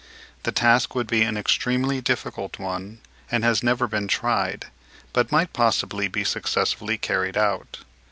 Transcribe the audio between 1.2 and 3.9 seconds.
an extremely difficult one, and has never